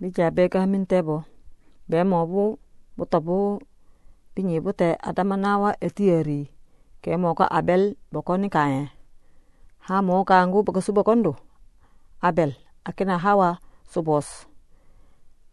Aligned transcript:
bija 0.00 0.32
be 0.32 0.48
ka 0.48 0.64
min 0.64 0.88
tebo 0.88 1.28
be 1.84 2.00
mo 2.08 2.24
bu 2.24 2.44
bu 2.96 3.04
to 3.04 3.18
bu 3.20 3.60
binyi 4.34 4.58
bu 4.64 4.72
te 4.72 4.96
adama 4.98 5.36
nawa 5.36 5.76
etieri. 5.80 6.48
Ke 7.00 7.16
mo 7.16 7.32
ka 7.32 7.48
abel 7.48 7.96
bokoni 8.12 8.48
kaye 8.52 8.92
ha 9.88 10.04
mo 10.04 10.24
ka 10.28 10.44
ngu 10.44 10.64
boko 10.64 10.80
su 10.84 10.92
bokondo? 10.92 11.36
Abel 12.20 12.52
akina 12.84 13.16
hawa 13.16 13.60
subos. 13.88 14.48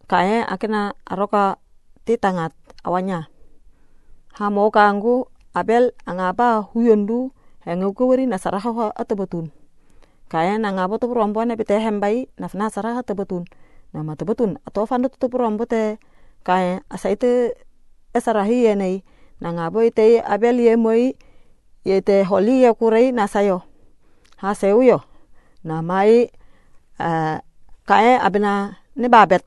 Kaye 0.08 0.44
akina 0.44 0.92
aroka 1.08 1.56
titangat 2.04 2.52
awanya. 2.84 3.32
Ha 4.36 4.52
mo 4.52 4.68
ka 4.68 4.92
ngu 4.92 5.28
abel 5.56 5.96
anga 6.04 6.32
ba 6.36 6.48
huyondu 6.60 7.32
hengu 7.64 7.92
ko 7.96 8.08
weri 8.08 8.24
nasara 8.28 8.60
ha 8.60 8.92
atobotun 8.96 9.50
kaye 10.28 10.60
na 10.60 10.72
ngabo 10.76 11.00
to 11.00 11.08
rombo 11.08 11.40
ne 11.44 11.56
bite 11.56 11.80
hembai 11.80 12.28
nafna 12.36 12.68
sara 12.70 13.00
atobotun 13.00 13.48
na 13.92 14.04
mata 14.04 14.24
betun 14.24 14.60
atau 14.68 14.84
fandu 14.84 15.08
tutup 15.08 15.34
rombo 15.38 15.64
te 15.64 15.96
kae 16.44 16.80
asa 16.90 17.08
ite 17.10 17.56
esarahi 18.14 18.68
yenei 18.68 19.04
na 19.40 19.52
ngabo 19.52 19.80
ite 19.84 20.20
abel 20.24 20.60
ye 20.60 20.76
moi 20.76 21.14
yete 21.84 22.24
holi 22.24 22.62
ye 22.62 22.70
kurei 22.74 23.12
na 23.12 23.24
sayo 23.26 23.62
ha 24.38 24.54
seu 24.54 24.82
yo. 24.82 25.02
Na 25.64 25.82
mai 25.82 26.30
uh, 27.02 27.36
kae 27.84 28.18
abena 28.18 28.78
ne 28.96 29.08
babet. 29.08 29.44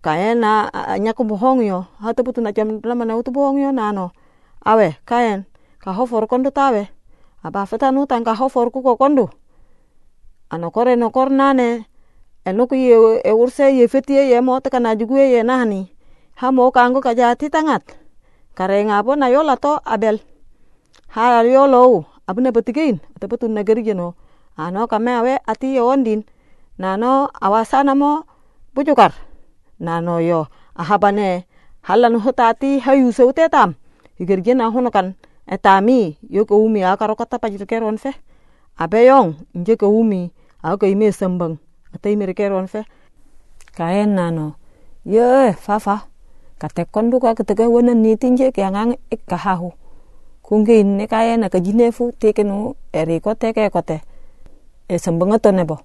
Kae 0.00 0.34
na 0.34 0.72
nyaku 0.96 1.24
bohong 1.24 1.60
yo. 1.64 1.84
Ha 2.00 2.16
teputu 2.16 2.40
na 2.40 2.52
jam 2.52 2.80
lama 2.80 3.04
na 3.04 3.16
utu 3.16 3.30
bohong 3.30 3.60
yo 3.60 3.70
nano. 3.72 4.12
Awe 4.64 4.96
kaen 5.04 5.44
ka 5.84 5.92
hofor 5.92 6.24
kondo 6.24 6.48
tawe 6.48 6.88
aba 7.44 7.68
fetanu 7.68 8.08
tan 8.08 8.24
ka 8.24 8.32
hofor 8.32 8.72
ku 8.72 8.80
ko 8.80 8.96
kondo 8.96 9.28
ano 10.48 10.72
kore 10.72 10.96
no 10.96 11.12
kor 11.12 11.28
enoku 12.44 12.74
ye 12.74 13.32
urse 13.32 13.72
ye 13.76 13.88
fetie 13.88 14.30
ye 14.30 14.40
mo 14.40 14.60
te 14.60 14.70
kana 14.70 14.96
jugu 14.96 15.16
ye 15.16 15.42
nani 15.42 15.92
ha 16.40 16.52
mo 16.52 16.70
kango 16.70 17.00
ka 17.00 17.14
jati 17.14 17.50
tangat 17.50 17.82
kare 18.54 18.84
ngabo 18.86 19.18
na 19.18 19.28
yola 19.28 19.58
to 19.58 19.82
abel. 19.84 20.22
Ha 21.14 21.42
yolo 21.42 22.06
abne 22.26 22.54
betigein 22.54 23.02
te 23.18 23.26
betun 23.26 23.54
negeri 23.54 23.82
jeno. 23.82 24.14
Ano 24.56 24.86
kame 24.86 25.10
awe 25.10 25.34
ati 25.46 25.74
ye 25.74 25.82
ondin. 25.82 26.22
Nano 26.78 27.30
awasana 27.34 27.94
mo 27.94 28.22
bujukar. 28.74 29.12
Nano 29.78 30.22
yo 30.22 30.46
ahabane 30.78 31.46
halan 31.82 32.18
hotati 32.22 32.78
hayu 32.78 33.10
seute 33.12 33.50
tam. 33.50 33.74
Higer 34.18 34.42
jena 34.42 34.70
hono 34.70 34.90
kan 34.90 35.18
etami 35.50 36.16
yo 36.30 36.46
ko 36.46 36.62
umi 36.62 36.86
akaro 36.86 37.18
kata 37.18 37.38
pajito 37.42 37.66
keron 37.66 37.98
fe 37.98 38.14
abeyong 38.78 39.34
nje 39.54 39.76
ko 39.76 39.90
umi 39.90 40.32
ako 40.62 40.86
ime 40.86 41.12
sembang 41.12 41.60
atei 42.04 42.20
mere 42.20 42.36
keron 42.36 42.68
fe. 42.68 42.84
Kaen 43.72 44.12
nano 44.14 44.60
ye 45.08 45.52
fafa 45.56 46.04
kate 46.60 46.84
kondu 46.92 47.16
ka 47.20 47.32
ketega 47.32 47.64
wona 47.64 47.96
ni 47.96 48.16
tinje 48.16 48.52
ke 48.52 48.60
angang 48.60 49.00
ik 49.10 49.24
kahahu 49.24 49.72
kunge 50.44 50.84
ne 50.84 51.08
kaen 51.08 51.40
na 51.40 51.48
kajine 51.48 51.88
fu 51.92 52.12
teke 52.12 52.44
no 52.44 52.76
eri 52.92 53.20
kote 53.20 53.56
ke 53.56 53.72
kote 53.72 54.04
e 54.88 54.98
sembengato 54.98 55.50
nebo 55.50 55.80